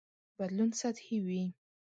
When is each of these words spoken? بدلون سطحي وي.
بدلون 0.39 0.69
سطحي 0.81 1.17
وي. 1.25 1.41